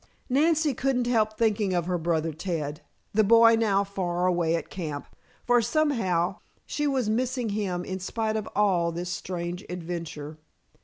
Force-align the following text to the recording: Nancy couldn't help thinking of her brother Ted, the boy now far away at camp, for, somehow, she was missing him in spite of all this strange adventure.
Nancy 0.31 0.73
couldn't 0.73 1.05
help 1.05 1.37
thinking 1.37 1.75
of 1.75 1.85
her 1.85 1.99
brother 1.99 2.33
Ted, 2.33 2.81
the 3.13 3.23
boy 3.23 3.55
now 3.55 3.83
far 3.83 4.25
away 4.25 4.55
at 4.55 4.71
camp, 4.71 5.05
for, 5.45 5.61
somehow, 5.61 6.37
she 6.65 6.87
was 6.87 7.07
missing 7.07 7.49
him 7.49 7.85
in 7.85 7.99
spite 7.99 8.35
of 8.35 8.49
all 8.55 8.91
this 8.91 9.11
strange 9.11 9.63
adventure. 9.69 10.39